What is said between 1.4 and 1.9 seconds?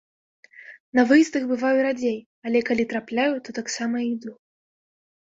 бываю